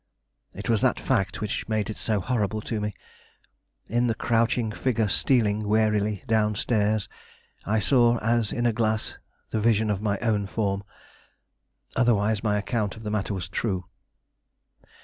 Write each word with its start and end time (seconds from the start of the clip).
It 0.55 0.67
was 0.67 0.81
that 0.81 0.99
fact 0.99 1.41
which 1.41 1.69
made 1.69 1.87
it 1.91 1.97
so 1.97 2.21
horrible 2.21 2.59
to 2.61 2.81
me. 2.81 2.95
In 3.87 4.07
the 4.07 4.15
crouching 4.15 4.71
figure 4.71 5.07
stealing 5.07 5.67
warily 5.67 6.23
down 6.25 6.55
stairs, 6.55 7.07
I 7.65 7.77
saw 7.77 8.17
as 8.17 8.51
in 8.51 8.65
a 8.65 8.73
glass 8.73 9.19
the 9.51 9.59
vision 9.61 9.91
of 9.91 10.01
my 10.01 10.17
own 10.17 10.47
form. 10.47 10.83
Otherwise 11.95 12.43
my 12.43 12.57
account 12.57 12.97
of 12.97 13.03
the 13.03 13.11
matter 13.11 13.35
was 13.35 13.47
true. 13.47 13.85